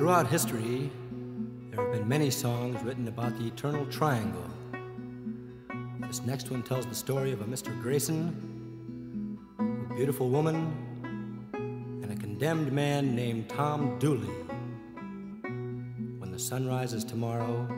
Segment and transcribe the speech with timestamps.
[0.00, 0.90] Throughout history,
[1.70, 4.46] there have been many songs written about the eternal triangle.
[6.06, 7.78] This next one tells the story of a Mr.
[7.82, 10.72] Grayson, a beautiful woman,
[11.52, 14.34] and a condemned man named Tom Dooley.
[15.42, 17.68] When the sun rises tomorrow,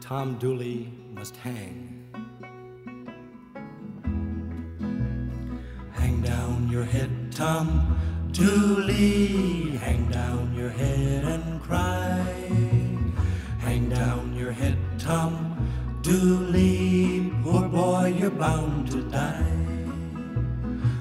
[0.00, 2.08] Tom Dooley must hang.
[5.92, 7.94] Hang down your head, Tom
[8.32, 9.76] Dooley.
[9.76, 12.24] Hang down your head and cry.
[13.58, 15.56] Hang down your head, Tom
[16.02, 17.32] Dooley.
[17.42, 19.58] Poor boy, you're bound to die.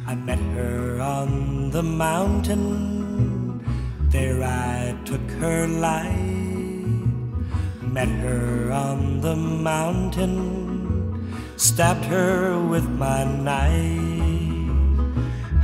[0.05, 3.64] I met her on the mountain.
[4.09, 6.16] There I took her life.
[7.81, 11.28] Met her on the mountain.
[11.58, 14.08] Stabbed her with my knife.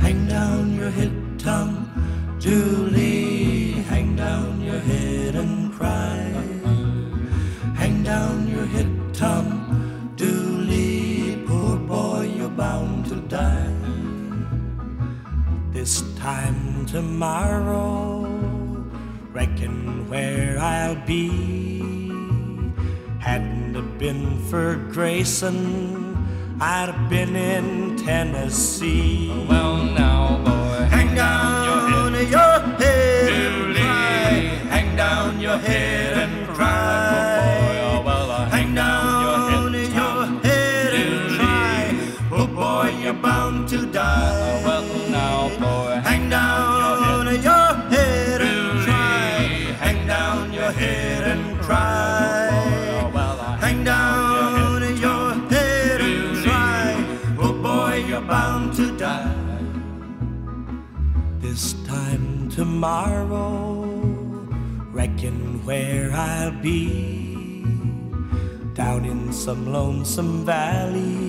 [0.00, 1.90] Hang down your head, Tom
[2.40, 6.16] Dooley, Hang down your head and cry.
[7.76, 11.44] Hang down your head, Tom Dooley.
[11.46, 13.76] Poor boy, you're bound to die.
[15.70, 18.22] This time tomorrow,
[19.30, 22.08] reckon where I'll be.
[23.18, 26.16] Hadn't it been for Grayson,
[26.58, 29.28] I'd have been in Tennessee.
[29.46, 29.83] Well,
[35.66, 35.93] head
[66.64, 67.62] be.
[68.72, 71.28] Down in some lonesome valley,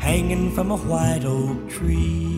[0.00, 2.37] hanging from a white oak tree.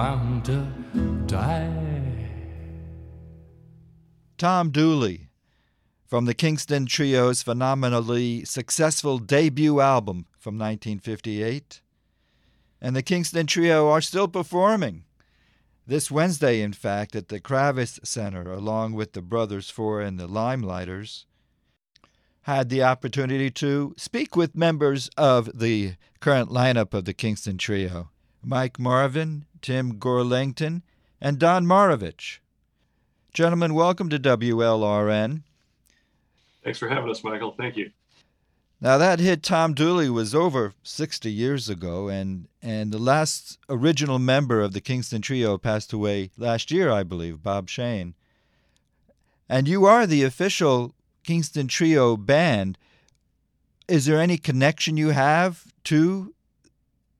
[0.00, 0.66] Bound to
[1.26, 2.30] die.
[4.38, 5.28] Tom Dooley
[6.06, 11.82] from the Kingston Trio's phenomenally successful debut album from 1958.
[12.80, 15.04] And the Kingston Trio are still performing.
[15.86, 20.28] This Wednesday, in fact, at the Kravis Center, along with the Brothers Four and the
[20.28, 21.26] Limeliters,
[22.44, 28.08] had the opportunity to speak with members of the current lineup of the Kingston Trio
[28.42, 30.82] Mike Marvin, Tim Gorelangton,
[31.20, 32.38] and Don Marovich.
[33.32, 35.42] Gentlemen, welcome to WLRN.
[36.64, 37.54] Thanks for having us, Michael.
[37.56, 37.90] Thank you.
[38.80, 44.18] Now that hit Tom Dooley was over 60 years ago, and and the last original
[44.18, 48.14] member of the Kingston Trio passed away last year, I believe, Bob Shane.
[49.48, 52.78] And you are the official Kingston Trio band.
[53.86, 56.34] Is there any connection you have to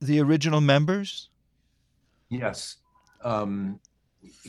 [0.00, 1.28] the original members?
[2.28, 2.76] Yes.
[3.22, 3.80] Um,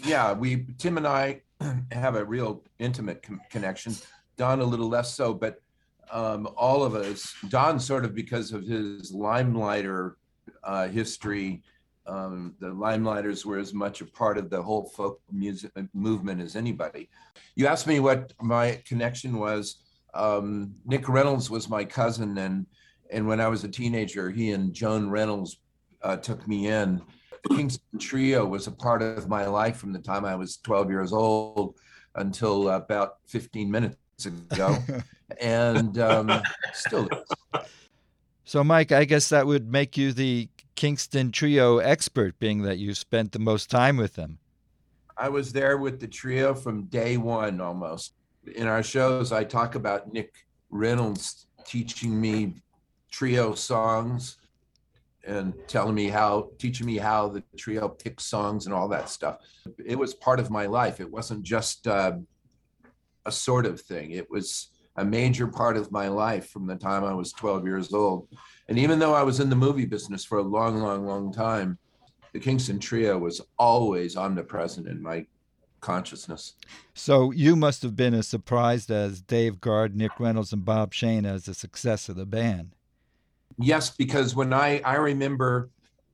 [0.04, 1.42] yeah, we Tim and I
[1.92, 3.96] have a real intimate com- connection.
[4.38, 5.62] Don a little less so, but
[6.12, 7.34] um, all of us.
[7.50, 10.14] Don sort of because of his Limeliter
[10.64, 11.64] uh, history.
[12.08, 16.56] Um, the Limeliters were as much a part of the whole folk music movement as
[16.56, 17.10] anybody.
[17.56, 19.84] You asked me what my connection was.
[20.14, 22.66] Um, Nick Reynolds was my cousin, and
[23.12, 25.58] and when I was a teenager, he and Joan Reynolds
[26.02, 27.02] uh, took me in.
[27.44, 30.90] The Kingston Trio was a part of my life from the time I was 12
[30.90, 31.76] years old
[32.16, 34.78] until about 15 minutes ago,
[35.42, 36.42] and um,
[36.74, 37.64] still is.
[38.46, 42.94] So, Mike, I guess that would make you the Kingston Trio expert, being that you
[42.94, 44.40] spent the most time with them.
[45.18, 48.14] I was there with the trio from day one almost.
[48.56, 50.34] In our shows, I talk about Nick
[50.70, 52.56] Reynolds teaching me
[53.12, 54.38] trio songs
[55.24, 59.38] and telling me how, teaching me how the trio picks songs and all that stuff.
[59.86, 61.00] It was part of my life.
[61.00, 62.14] It wasn't just uh,
[63.26, 64.12] a sort of thing.
[64.12, 67.94] It was, a major part of my life from the time I was 12 years
[67.94, 68.28] old.
[68.68, 71.78] And even though I was in the movie business for a long, long, long time,
[72.34, 75.26] the Kingston Trio was always omnipresent in my
[75.82, 76.54] consciousness.
[76.94, 81.26] So you must have been as surprised as Dave Guard, Nick Reynolds, and Bob Shane
[81.26, 82.76] as the success of the band.
[83.58, 85.70] Yes, because when I I remember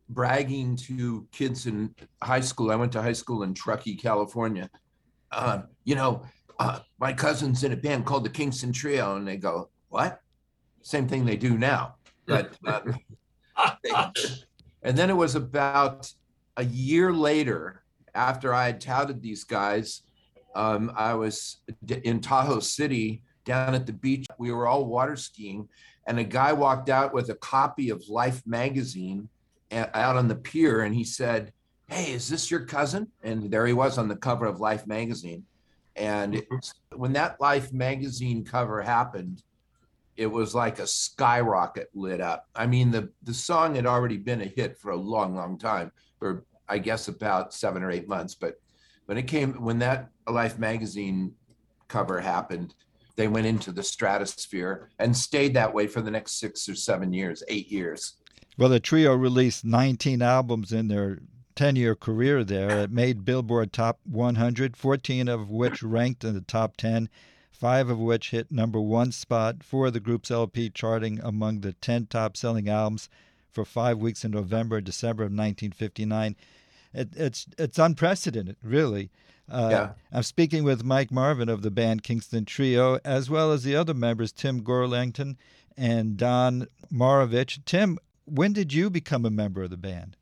[0.10, 4.70] bragging to kids in high school, I went to high school in Truckee, California.
[5.32, 6.24] Uh, you know,
[6.60, 10.22] uh, my cousin's in a band called the Kingston Trio, and they go, "What?"
[10.82, 11.96] Same thing they do now,
[12.26, 12.56] but.
[12.66, 12.82] Uh,
[14.84, 16.12] and then it was about
[16.58, 17.84] a year later
[18.18, 20.02] after I had touted these guys,
[20.56, 21.58] um, I was
[22.04, 24.26] in Tahoe City down at the beach.
[24.40, 25.70] We were all water skiing,
[26.08, 29.28] and a guy walked out with a copy of Life magazine
[29.72, 31.52] uh, out on the pier, and he said,
[31.88, 35.46] "Hey, is this your cousin?" And there he was on the cover of Life magazine.
[35.98, 36.56] And mm-hmm.
[36.56, 39.44] it, when that Life magazine cover happened,
[40.16, 42.48] it was like a skyrocket lit up.
[42.56, 45.92] I mean, the the song had already been a hit for a long, long time,
[46.20, 48.34] for I guess about seven or eight months.
[48.34, 48.60] But
[49.08, 51.34] when it came, when that Life magazine
[51.90, 52.74] cover happened,
[53.18, 57.12] they went into the stratosphere and stayed that way for the next six or seven
[57.12, 58.14] years, eight years.
[58.58, 61.20] Well, the trio released 19 albums in their
[61.56, 62.70] 10 year career there.
[62.84, 67.10] It made Billboard Top 100, 14 of which ranked in the top 10
[67.58, 71.74] five of which hit number one spot, four of the group's LP charting among the
[71.74, 73.10] 10 top selling albums
[73.52, 76.36] for five weeks in November December of 1959.
[76.94, 79.10] It, it's, it's unprecedented, really.
[79.50, 79.90] Uh, yeah.
[80.12, 83.94] I'm speaking with Mike Marvin of the band Kingston Trio, as well as the other
[83.94, 85.38] members, Tim Gorelangton
[85.78, 87.64] and Don Marovich.
[87.66, 90.18] Tim, when did you become a member of the band?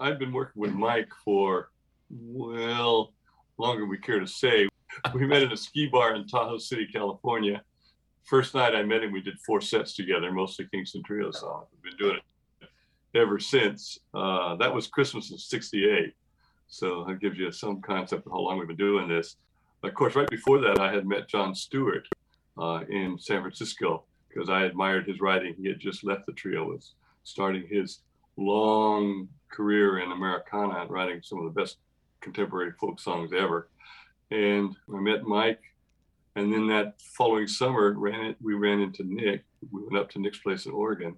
[0.00, 1.70] I've been working with Mike for,
[2.10, 3.12] well,
[3.58, 4.68] longer than we care to say.
[5.14, 7.62] we met in a ski bar in Tahoe City, California.
[8.24, 11.66] First night I met him, we did four sets together, mostly Kingston Trio songs.
[11.72, 12.68] We've been doing it
[13.14, 13.98] ever since.
[14.12, 16.12] Uh, that was Christmas of '68,
[16.68, 19.36] so that gives you some concept of how long we've been doing this.
[19.82, 22.06] Of course, right before that, I had met John Stewart
[22.56, 25.54] uh, in San Francisco because I admired his writing.
[25.56, 26.94] He had just left the trio, was
[27.24, 28.00] starting his
[28.36, 31.78] long career in Americana and writing some of the best
[32.20, 33.68] contemporary folk songs ever
[34.30, 35.62] and I met Mike.
[36.36, 39.44] And then that following summer, ran it, we ran into Nick.
[39.72, 41.16] We went up to Nick's place in Oregon,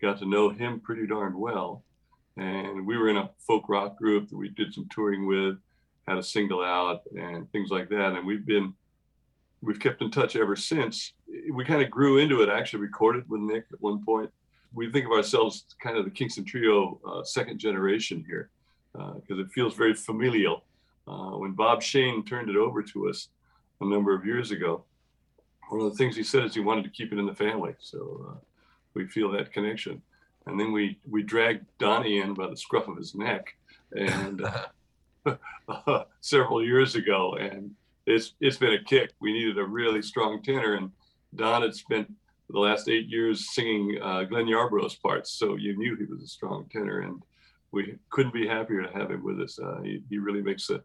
[0.00, 1.82] got to know him pretty darn well.
[2.36, 5.58] And we were in a folk rock group that we did some touring with,
[6.08, 8.14] had a single out and things like that.
[8.14, 8.72] And we've been,
[9.60, 11.12] we've kept in touch ever since.
[11.52, 14.30] We kind of grew into it, actually recorded with Nick at one point.
[14.74, 18.48] We think of ourselves kind of the Kingston Trio uh, second generation here
[18.92, 20.64] because uh, it feels very familial
[21.06, 23.28] uh, when Bob Shane turned it over to us
[23.80, 24.84] a number of years ago,
[25.68, 27.74] one of the things he said is he wanted to keep it in the family.
[27.80, 28.38] So uh,
[28.94, 30.02] we feel that connection.
[30.46, 33.54] And then we we dragged Donnie in by the scruff of his neck,
[33.92, 34.42] and
[35.26, 37.72] uh, several years ago, and
[38.06, 39.12] it's it's been a kick.
[39.20, 40.90] We needed a really strong tenor, and
[41.34, 42.12] Don had spent
[42.50, 46.28] the last eight years singing uh, Glenn Yarbrough's parts, so you knew he was a
[46.28, 47.22] strong tenor, and
[47.70, 49.58] we couldn't be happier to have him with us.
[49.58, 50.82] Uh, he, he really makes the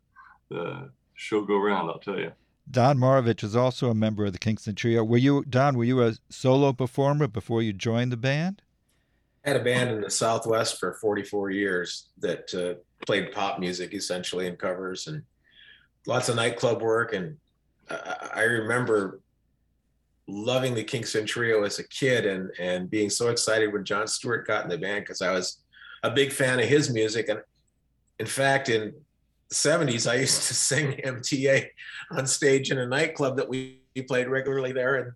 [0.50, 1.89] the show go round.
[1.89, 2.31] I'll tell you.
[2.69, 5.03] Don Marovich is also a member of the Kingston Trio.
[5.03, 5.77] Were you Don?
[5.77, 8.62] Were you a solo performer before you joined the band?
[9.48, 14.48] Had a band in the Southwest for 44 years that uh, played pop music essentially
[14.48, 15.24] and covers and
[16.06, 17.13] lots of nightclub work.
[17.13, 17.38] And
[17.89, 19.22] I, I remember
[20.27, 24.46] loving the Kingston Trio as a kid and and being so excited when John Stewart
[24.46, 25.60] got in the band because I was
[26.04, 27.30] a big fan of his music.
[27.30, 27.42] And
[28.20, 28.94] in fact, in
[29.50, 31.68] the 70s, I used to sing MTA
[32.12, 34.96] on stage in a nightclub that we, played regularly there.
[34.96, 35.12] And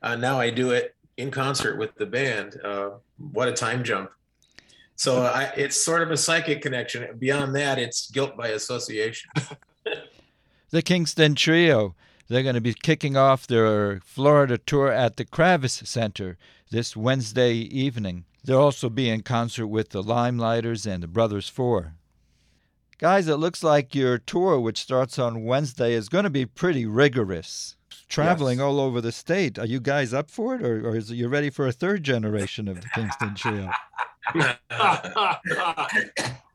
[0.00, 2.60] uh, now I do it in concert with the band.
[2.62, 2.90] Uh,
[3.32, 4.10] what a time jump.
[4.96, 7.16] So I, it's sort of a psychic connection.
[7.18, 9.30] Beyond that, it's guilt by association.
[10.70, 11.94] the Kingston Trio.
[12.28, 16.38] They're going to be kicking off their Florida tour at the Kravis Center
[16.70, 18.24] this Wednesday evening.
[18.44, 21.94] They'll also be in concert with the Limeliters and the Brothers Four.
[22.98, 26.86] Guys, it looks like your tour, which starts on Wednesday, is going to be pretty
[26.86, 27.76] rigorous.
[28.12, 28.64] Traveling yes.
[28.64, 29.58] all over the state.
[29.58, 32.02] Are you guys up for it, or, or is it, you ready for a third
[32.02, 33.70] generation of the Kingston Trio?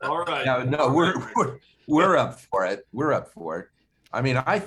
[0.02, 0.46] all right.
[0.46, 2.86] No, no, we're, we're we're up for it.
[2.92, 3.66] We're up for it.
[4.12, 4.62] I mean, I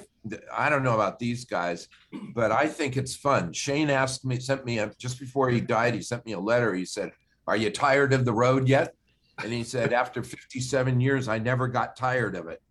[0.53, 1.87] I don't know about these guys,
[2.35, 3.53] but I think it's fun.
[3.53, 6.73] Shane asked me, sent me a, just before he died, he sent me a letter.
[6.73, 7.13] He said,
[7.47, 8.95] "Are you tired of the road yet?"
[9.41, 12.61] And he said, after 57 years, I never got tired of it.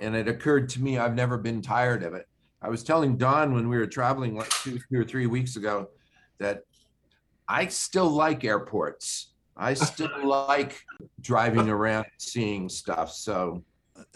[0.00, 2.26] And it occurred to me, I've never been tired of it.
[2.60, 5.88] I was telling Don when we were traveling like two, two or three weeks ago
[6.38, 6.62] that
[7.46, 9.32] I still like airports.
[9.56, 10.84] I still like
[11.20, 13.12] driving around, seeing stuff.
[13.12, 13.62] So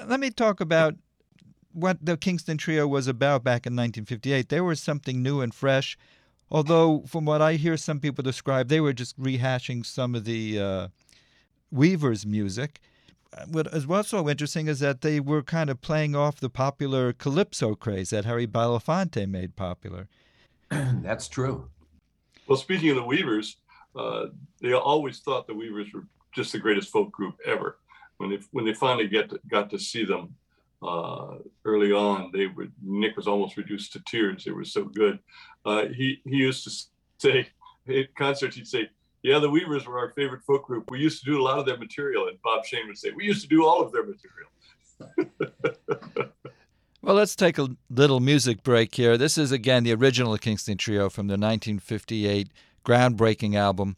[0.05, 0.95] Let me talk about
[1.73, 4.49] what the Kingston Trio was about back in 1958.
[4.49, 5.97] They were something new and fresh,
[6.51, 10.61] although, from what I hear some people describe, they were just rehashing some of the
[10.61, 10.89] uh,
[11.71, 12.81] Weavers' music.
[13.49, 17.75] What is also interesting is that they were kind of playing off the popular calypso
[17.75, 20.09] craze that Harry Belafonte made popular.
[20.71, 21.69] that's true.
[22.47, 23.57] Well, speaking of the Weavers,
[23.97, 24.27] uh,
[24.61, 27.79] they always thought the Weavers were just the greatest folk group ever.
[28.19, 30.35] When they when they finally get to, got to see them
[30.83, 34.45] uh, early on, they would Nick was almost reduced to tears.
[34.45, 35.19] They were so good.
[35.65, 36.71] Uh, he he used to
[37.19, 37.49] say
[37.89, 38.91] at concerts he'd say,
[39.23, 40.91] "Yeah, the Weavers were our favorite folk group.
[40.91, 43.25] We used to do a lot of their material." And Bob Shane would say, "We
[43.25, 44.51] used to do all of their material."
[47.05, 49.19] Well, let's take a little music break here.
[49.19, 52.49] This is again the original Kingston Trio from the 1958
[52.85, 53.97] groundbreaking album.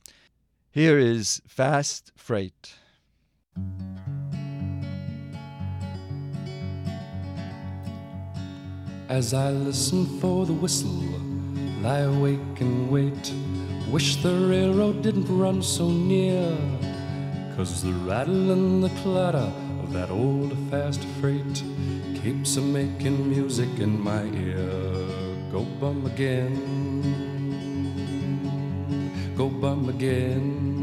[0.70, 2.72] Here is Fast Freight.
[9.10, 10.90] As I listen for the whistle,
[11.82, 13.32] lie awake and wait.
[13.94, 16.58] Wish the railroad didn't run so near.
[17.54, 19.52] Cause the rattle and the clatter
[19.84, 21.62] of that old fast freight
[22.20, 25.06] keeps a making music in my ear.
[25.52, 26.56] Go bum again,
[29.36, 30.73] go bum again.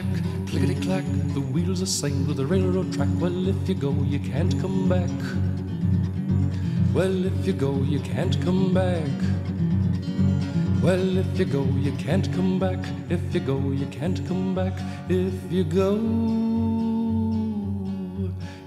[0.00, 1.04] Clack, clickety clack,
[1.34, 3.08] the wheels are singed with the railroad track.
[3.18, 5.10] Well, if you go, you can't come back.
[6.94, 9.08] Well, if you go, you can't come back.
[10.82, 12.78] Well, if you go, you can't come back.
[13.08, 14.72] If you go, you can't come back.
[15.08, 15.96] If you go,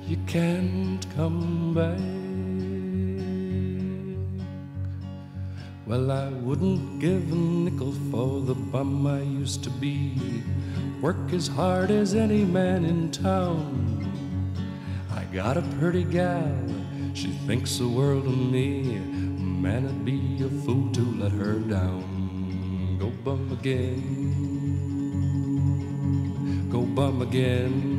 [0.07, 1.99] you can't come back.
[5.85, 10.13] Well, I wouldn't give a nickel for the bum I used to be.
[11.03, 14.07] Work as hard as any man in town.
[15.11, 16.55] I got a pretty gal,
[17.13, 18.99] she thinks the world of me.
[18.99, 22.97] Man, it'd be a fool to let her down.
[23.01, 23.99] Go bum again.
[26.71, 27.92] Go bum again.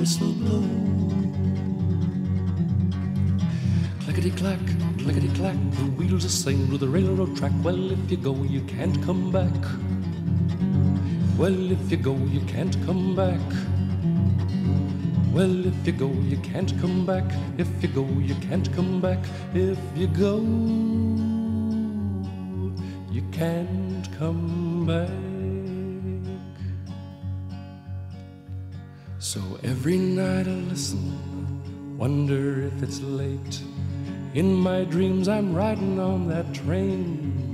[0.00, 0.64] Whistle blow.
[4.02, 4.58] Clickety clack,
[4.96, 7.52] clickety clack, the wheels are singing with the railroad track.
[7.62, 9.62] Well, if you go, you can't come back.
[11.36, 13.46] Well, if you go, you can't come back.
[15.34, 17.30] Well, if you go, you can't come back.
[17.58, 19.18] If you go, you can't come back.
[19.52, 20.38] If you go,
[23.12, 25.29] you can't come back.
[29.62, 33.60] Every night I listen, wonder if it's late.
[34.34, 37.50] In my dreams, I'm riding on that train.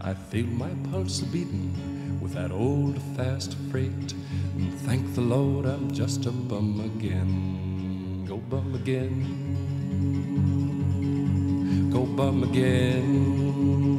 [0.00, 4.14] I feel my pulse beating with that old fast freight.
[4.56, 8.24] And thank the Lord I'm just a bum again.
[8.26, 9.46] Go bum again.
[11.92, 13.97] Go bum again.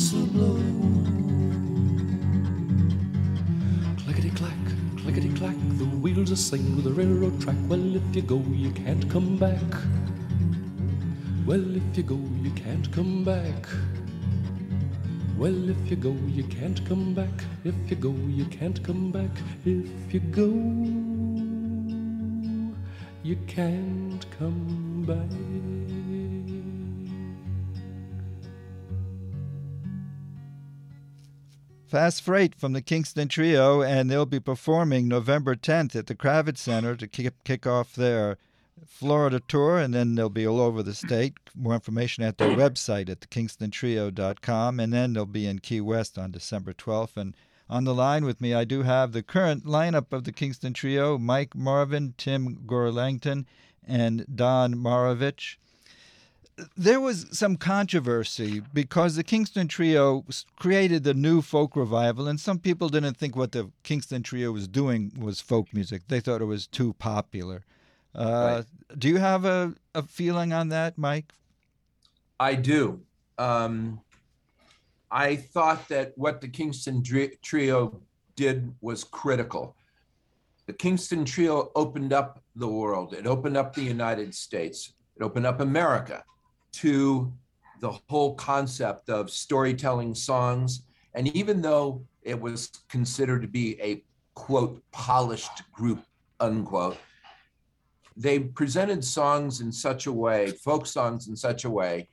[0.00, 0.56] Whistle blow.
[4.02, 4.56] Clickety clack,
[4.96, 7.56] clickety clack, the wheels are singing with the railroad track.
[7.68, 9.60] Well, if you go, you can't come back.
[11.44, 13.68] Well, if you go, you can't come back.
[15.36, 17.44] Well, if you go, you can't come back.
[17.64, 19.36] If you go, you can't come back.
[19.66, 20.48] If you go,
[23.22, 26.59] you can't come back.
[31.90, 36.58] Fast Freight from the Kingston Trio, and they'll be performing November 10th at the Kravis
[36.58, 38.38] Center to kick, kick off their
[38.86, 41.34] Florida tour, and then they'll be all over the state.
[41.52, 46.30] More information at their website at thekingstontrio.com, and then they'll be in Key West on
[46.30, 47.16] December 12th.
[47.16, 47.34] And
[47.68, 51.18] on the line with me, I do have the current lineup of the Kingston Trio
[51.18, 53.46] Mike Marvin, Tim Gorelangton,
[53.84, 55.56] and Don Marovich
[56.76, 60.24] there was some controversy because the Kingston Trio
[60.58, 64.68] created the new folk revival, and some people didn't think what the Kingston Trio was
[64.68, 66.02] doing was folk music.
[66.08, 67.64] They thought it was too popular.
[68.14, 68.98] Uh, right.
[68.98, 71.32] Do you have a, a feeling on that, Mike?
[72.38, 73.00] I do.
[73.38, 74.00] Um,
[75.10, 77.02] I thought that what the Kingston
[77.42, 78.00] Trio
[78.36, 79.76] did was critical.
[80.66, 85.46] The Kingston Trio opened up the world, it opened up the United States, it opened
[85.46, 86.24] up America
[86.72, 87.32] to
[87.80, 90.82] the whole concept of storytelling songs.
[91.14, 94.02] And even though it was considered to be a
[94.34, 96.04] quote polished group,
[96.38, 96.98] unquote,
[98.16, 102.08] they presented songs in such a way, folk songs in such a way,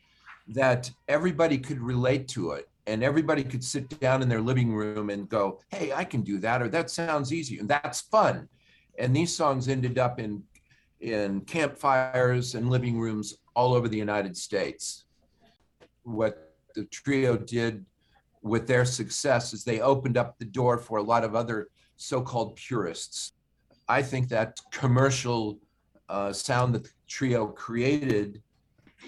[0.48, 5.10] that everybody could relate to it and everybody could sit down in their living room
[5.10, 8.48] and go, hey, I can do that, or that sounds easy, and that's fun.
[8.98, 10.42] And these songs ended up in
[11.02, 15.06] in campfires and living rooms all over the United States.
[16.04, 17.86] What the trio did
[18.42, 22.22] with their success is they opened up the door for a lot of other so
[22.22, 23.34] called purists.
[23.88, 25.60] I think that commercial
[26.10, 28.42] uh, sound that the trio created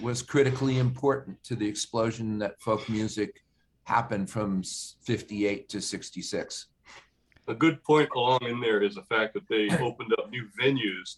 [0.01, 3.43] was critically important to the explosion that folk music
[3.83, 4.63] happened from
[5.03, 6.67] 58 to 66.
[7.47, 11.17] A good point along in there is the fact that they opened up new venues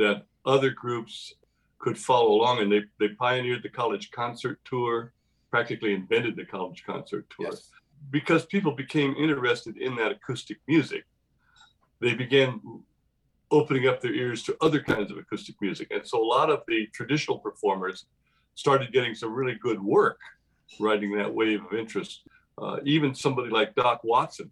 [0.00, 1.34] that other groups
[1.78, 2.60] could follow along.
[2.60, 5.12] And they, they pioneered the college concert tour,
[5.50, 7.50] practically invented the college concert tour.
[7.50, 7.70] Yes.
[8.10, 11.04] Because people became interested in that acoustic music,
[12.00, 12.60] they began
[13.50, 15.88] opening up their ears to other kinds of acoustic music.
[15.90, 18.06] And so a lot of the traditional performers
[18.54, 20.18] started getting some really good work
[20.78, 22.22] riding that wave of interest.
[22.56, 24.50] Uh, even somebody like Doc Watson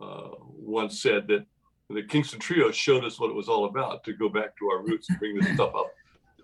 [0.00, 1.46] uh, once said that
[1.94, 4.82] the Kingston Trio showed us what it was all about to go back to our
[4.82, 5.94] roots and bring this stuff up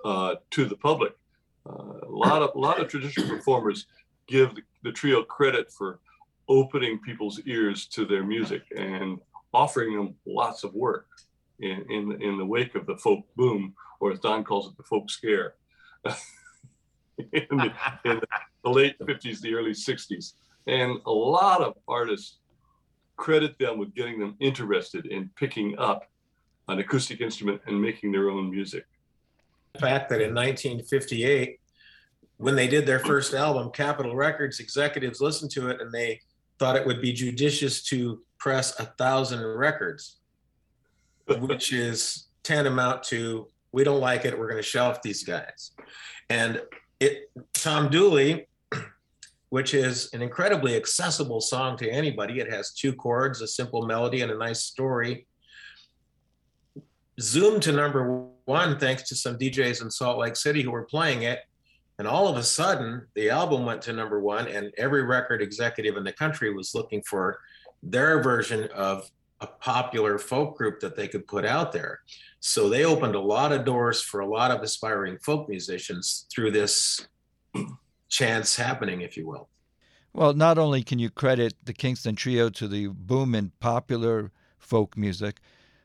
[0.05, 1.15] uh, to the public.
[1.69, 3.87] Uh, a lot of a lot of traditional performers
[4.27, 6.01] give the, the, trio credit for
[6.49, 9.19] opening people's ears to their music and
[9.53, 11.07] offering them lots of work
[11.61, 14.83] in in, in the wake of the folk boom, or as Don calls it, the
[14.83, 15.55] folk scare.
[17.33, 17.73] in, the,
[18.05, 18.21] in
[18.63, 20.35] the late 50s, the early 60s.
[20.67, 22.38] And a lot of artists
[23.19, 26.09] credit them with getting them interested in picking up
[26.69, 28.87] an acoustic instrument and making their own music
[29.75, 31.61] The fact that in 1958,
[32.39, 36.21] when they did their first album, Capitol Records executives listened to it and they
[36.59, 40.19] thought it would be judicious to press a thousand records,
[41.41, 45.73] which is tantamount to we don't like it, we're going to shelf these guys.
[46.31, 46.63] And
[47.01, 48.49] it Tom Dooley,
[49.51, 52.41] which is an incredibly accessible song to anybody.
[52.41, 55.27] It has two chords, a simple melody, and a nice story
[57.21, 61.23] zoomed to number one thanks to some DJs in Salt Lake City who were playing
[61.23, 61.41] it.
[61.99, 65.97] And all of a sudden, the album went to number one, and every record executive
[65.97, 67.41] in the country was looking for
[67.83, 72.01] their version of a popular folk group that they could put out there.
[72.41, 76.53] So they opened a lot of doors for a lot of aspiring folk musicians through
[76.53, 77.09] this
[78.09, 79.49] chance happening, if you will.
[80.13, 84.97] Well, not only can you credit the Kingston Trio to the boom in popular folk
[84.97, 85.41] music,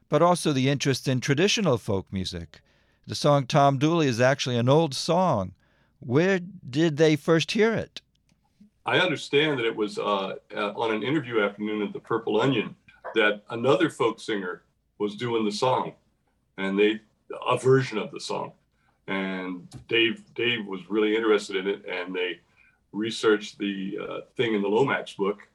[0.10, 2.62] but also the interest in traditional folk music.
[3.06, 5.54] The song Tom Dooley is actually an old song.
[6.00, 8.02] Where did they first hear it?
[8.86, 12.76] I understand that it was uh, on an interview afternoon at the Purple Onion
[13.16, 14.64] that another folk singer
[14.98, 15.94] was doing the song,
[16.58, 17.00] and they
[17.48, 18.52] a version of the song,
[19.08, 22.40] and Dave Dave was really interested in it, and they
[22.92, 25.48] researched the uh, thing in the Lomax book,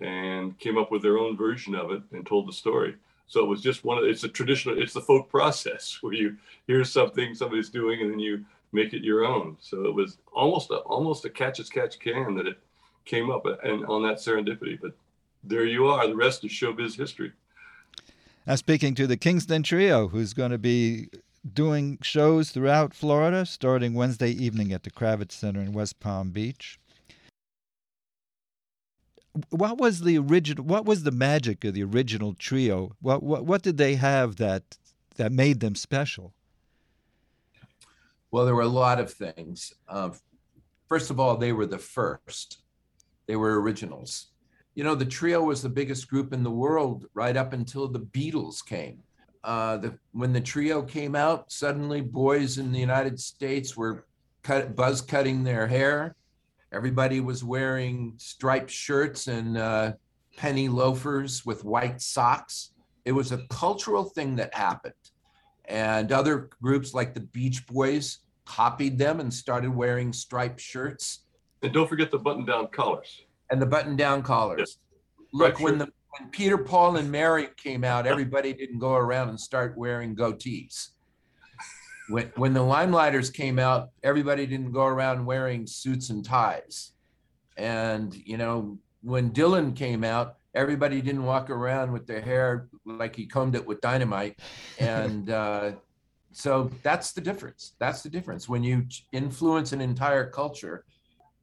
[0.00, 2.94] and came up with their own version of it and told the story.
[3.26, 6.36] So it was just one of it's a traditional it's the folk process where you
[6.66, 9.56] hear something somebody's doing and then you make it your own.
[9.60, 12.58] So it was almost a almost a catch as catch can that it
[13.04, 14.78] came up and on that serendipity.
[14.80, 14.92] But
[15.42, 16.06] there you are.
[16.06, 17.32] The rest is showbiz history.
[18.46, 21.08] Now speaking to the Kingston Trio, who's going to be
[21.52, 26.78] doing shows throughout Florida, starting Wednesday evening at the Kravis Center in West Palm Beach
[29.50, 30.64] what was the original?
[30.64, 32.96] What was the magic of the original trio?
[33.00, 34.78] What what what did they have that
[35.16, 36.32] that made them special?
[38.30, 39.72] Well, there were a lot of things.
[39.88, 40.10] Uh,
[40.88, 42.58] first of all, they were the first.
[43.26, 44.28] They were originals.
[44.74, 48.00] you know, the trio was the biggest group in the world right up until the
[48.00, 49.03] Beatles came.
[49.44, 54.06] Uh, the, when the trio came out, suddenly boys in the United States were
[54.42, 56.16] cut, buzz cutting their hair.
[56.72, 59.92] Everybody was wearing striped shirts and uh,
[60.36, 62.72] penny loafers with white socks.
[63.04, 64.94] It was a cultural thing that happened.
[65.66, 71.20] And other groups like the Beach Boys copied them and started wearing striped shirts.
[71.62, 73.22] And don't forget the button down collars.
[73.50, 74.58] And the button down collars.
[74.58, 74.78] Yes.
[75.32, 75.86] Look, Right, when sure.
[75.86, 80.14] the when Peter, Paul, and Mary came out, everybody didn't go around and start wearing
[80.14, 80.90] goatees.
[82.08, 86.92] When when the Limeliters came out, everybody didn't go around wearing suits and ties.
[87.56, 93.16] And you know, when Dylan came out, everybody didn't walk around with their hair like
[93.16, 94.38] he combed it with dynamite.
[94.78, 95.72] And uh,
[96.32, 97.74] so that's the difference.
[97.78, 98.48] That's the difference.
[98.48, 100.84] When you influence an entire culture,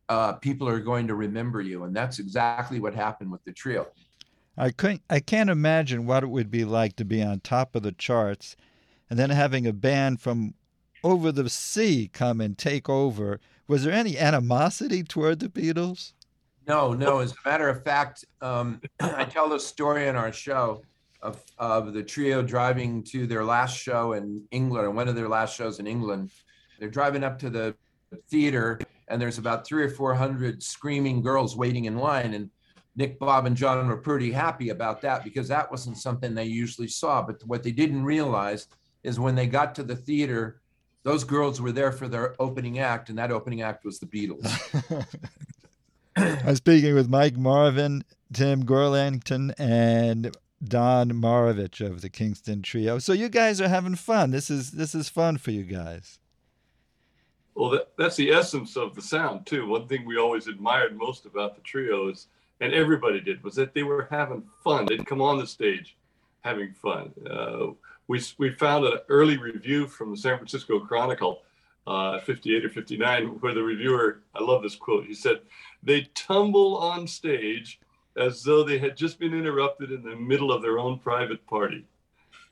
[0.10, 3.88] uh, people are going to remember you, and that's exactly what happened with the trio.
[4.58, 7.84] I couldn't, I can't imagine what it would be like to be on top of
[7.84, 8.56] the charts
[9.10, 10.54] and then having a band from
[11.04, 13.40] over the sea come and take over.
[13.68, 16.14] Was there any animosity toward the Beatles?
[16.68, 17.20] No, no.
[17.20, 20.84] As a matter of fact, um, I tell the story in our show
[21.22, 25.30] of, of the trio driving to their last show in England, or one of their
[25.30, 26.32] last shows in England.
[26.80, 27.76] They're driving up to the
[28.30, 32.34] theater, and there's about three or four hundred screaming girls waiting in line.
[32.34, 32.50] And
[32.96, 36.88] Nick, Bob, and John were pretty happy about that because that wasn't something they usually
[36.88, 37.22] saw.
[37.22, 38.68] But what they didn't realize
[39.04, 40.62] is when they got to the theater,
[41.04, 45.06] those girls were there for their opening act, and that opening act was the Beatles.
[46.46, 53.00] I'm speaking with Mike Marvin, Tim Gorelangton, and Don Marovich of the Kingston Trio.
[53.00, 54.32] So you guys are having fun.
[54.32, 56.20] This is this is fun for you guys.
[57.56, 59.68] Well, that, that's the essence of the sound too.
[59.68, 62.28] One thing we always admired most about the trio is,
[62.62, 64.86] and everybody did, was that they were having fun.
[64.86, 65.98] They didn't come on the stage
[66.42, 67.12] having fun.
[67.30, 67.68] Uh,
[68.08, 71.42] we we found an early review from the San Francisco Chronicle,
[71.88, 75.06] uh, 58 or 59, where the reviewer, I love this quote.
[75.06, 75.42] He said,
[75.84, 77.80] "They tumble on stage
[78.16, 81.86] as though they had just been interrupted in the middle of their own private party."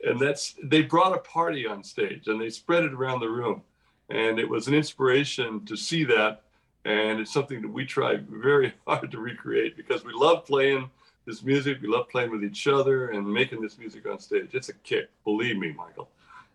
[0.03, 3.63] And that's they brought a party on stage and they spread it around the room
[4.09, 6.43] and it was an inspiration to see that
[6.85, 10.89] and it's something that we try very hard to recreate because we love playing
[11.25, 14.69] this music we love playing with each other and making this music on stage it's
[14.69, 16.09] a kick believe me michael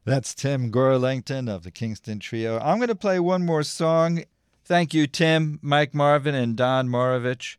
[0.07, 2.59] That's Tim Gorelangton of the Kingston Trio.
[2.59, 4.25] I'm going to play one more song.
[4.63, 7.57] Thank you, Tim, Mike Marvin, and Don Marovich.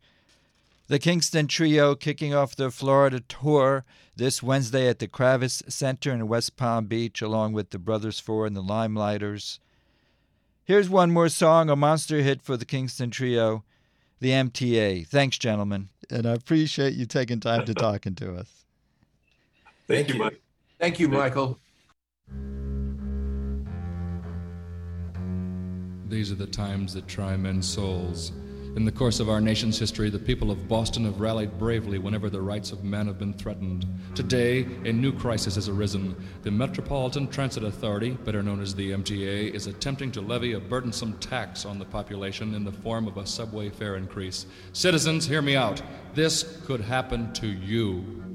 [0.86, 6.28] The Kingston Trio kicking off their Florida tour this Wednesday at the Kravis Center in
[6.28, 9.58] West Palm Beach, along with the Brothers Four and the Limeliters.
[10.66, 13.62] Here's one more song, a monster hit for the Kingston Trio,
[14.18, 15.06] the MTA.
[15.06, 15.90] Thanks, gentlemen.
[16.10, 18.64] And I appreciate you taking time to talking to us.
[19.86, 20.20] thank, Thank you you.
[20.20, 20.42] mike
[20.80, 21.60] Thank you, Michael.
[26.08, 28.32] These are the times that try men's souls.
[28.76, 32.28] In the course of our nation's history, the people of Boston have rallied bravely whenever
[32.28, 33.86] the rights of man have been threatened.
[34.14, 36.14] Today, a new crisis has arisen.
[36.42, 41.14] The Metropolitan Transit Authority, better known as the MTA, is attempting to levy a burdensome
[41.20, 44.44] tax on the population in the form of a subway fare increase.
[44.74, 45.80] Citizens, hear me out.
[46.12, 48.25] This could happen to you.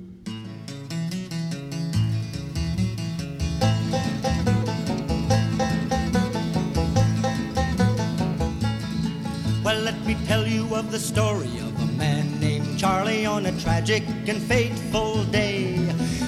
[10.31, 15.25] Tell you of the story of a man named Charlie on a tragic and fateful
[15.25, 15.75] day.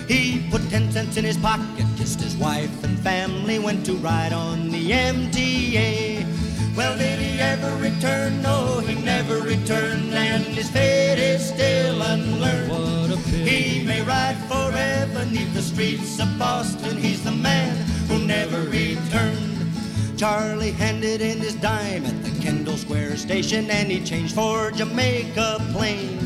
[0.10, 4.34] He put ten cents in his pocket, kissed his wife and family, went to ride
[4.34, 6.26] on the MTA.
[6.76, 8.42] Well, did he ever return?
[8.42, 12.72] No, he never returned, and his fate is still unlearned.
[12.72, 13.52] What a pity.
[13.52, 16.98] He may ride forever neath the streets of Boston.
[16.98, 17.74] He's the man
[18.10, 19.54] who never returned.
[20.18, 22.33] Charlie handed in his dime at the
[22.78, 26.18] Square station and he changed for Jamaica Plain.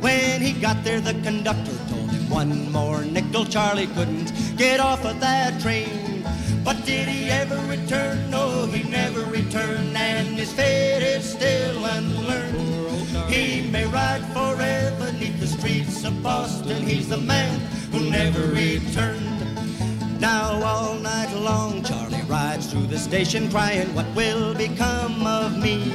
[0.00, 3.44] When he got there, the conductor told him one more nickel.
[3.44, 6.24] Charlie couldn't get off of that train.
[6.64, 8.30] But did he ever return?
[8.30, 13.30] No, he never returned, and his fate is still unlearned.
[13.30, 16.82] He may ride forever neath the streets of Boston.
[16.82, 17.60] He's the man
[17.92, 20.20] who never returned.
[20.20, 25.92] Now all night long Charlie rides through the station crying, What will become of me?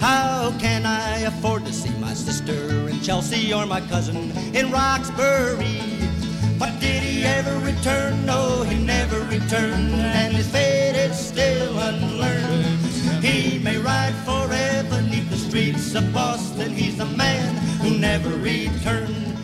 [0.00, 5.80] How can I afford to see my sister in Chelsea or my cousin in Roxbury?
[6.58, 8.24] But did he ever return?
[8.26, 12.80] No, he never returned, and his fate is still unlearned.
[13.24, 16.72] He may ride forever neath the streets of Boston.
[16.72, 19.36] He's the man who never return.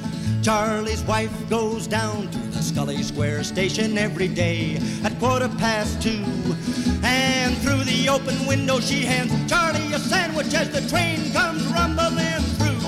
[0.47, 6.23] Charlie's wife goes down to the Scollay Square station every day at quarter past two.
[7.03, 12.45] And through the open window, she hands Charlie a sandwich as the train comes rumbling
[12.61, 12.79] through.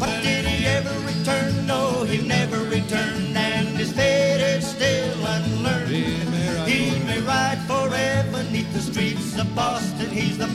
[0.00, 1.66] But did he ever return?
[1.66, 5.90] No, he never returned, and his fate is still unlearned.
[5.90, 10.08] He may ride forever neath the streets of Boston.
[10.08, 10.48] He's the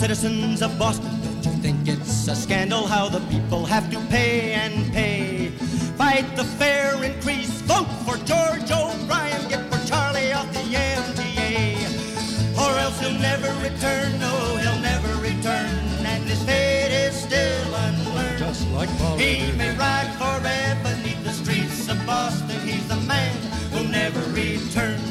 [0.00, 4.52] citizens of Boston, don't you think it's a scandal how the people have to pay
[4.52, 5.48] and pay?
[6.00, 11.84] Fight the fare increase, vote for George O'Brien, get for Charlie off the MTA.
[12.56, 14.32] Or else he'll never return, no,
[14.62, 15.68] he'll never return,
[16.12, 18.38] and his fate is still unlearned.
[18.38, 22.58] Just like Paul He may ride forever neath the streets of Boston.
[22.60, 23.36] He's the man
[23.72, 25.04] who never returned.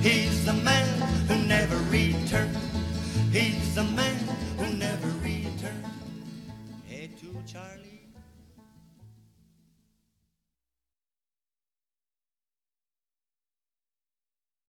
[0.00, 1.03] He's the man
[7.32, 7.93] to Charlie.